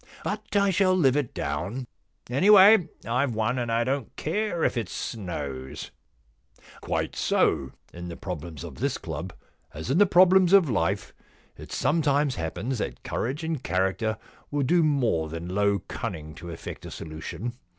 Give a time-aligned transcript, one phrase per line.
[0.23, 1.85] But I shall live it down.
[2.27, 5.91] Any way, IVe won, and I don't care if it snows/
[6.35, 7.73] * Quite so.
[7.93, 9.31] In the problems of this club,
[9.75, 11.13] as in the problems of life,
[11.55, 14.17] it sometimes happens that courage and character
[14.49, 17.53] will do more than low cunning to effect a solution.